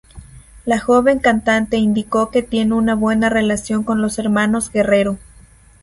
La 0.65 0.79
joven 0.79 1.19
cantante 1.19 1.77
indicó 1.77 2.31
que 2.31 2.41
tiene 2.41 2.73
una 2.73 2.95
buena 2.95 3.29
relación 3.29 3.83
con 3.83 4.01
los 4.01 4.17
hermanos 4.17 4.71
Guerrero. 4.71 5.19